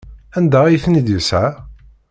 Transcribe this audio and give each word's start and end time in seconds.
Anda 0.37 0.59
ay 0.65 0.81
ten-id-yesɣa? 0.83 1.47